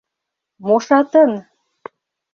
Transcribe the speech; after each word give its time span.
Мо 0.65 0.75
шатын? 0.85 1.31